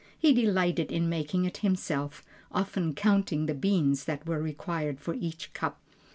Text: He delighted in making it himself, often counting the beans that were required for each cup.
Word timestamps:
He 0.17 0.33
delighted 0.33 0.91
in 0.91 1.09
making 1.09 1.45
it 1.45 1.57
himself, 1.57 2.25
often 2.51 2.95
counting 2.95 3.45
the 3.45 3.53
beans 3.53 4.05
that 4.05 4.25
were 4.25 4.41
required 4.41 4.99
for 4.99 5.13
each 5.13 5.53
cup. 5.53 5.79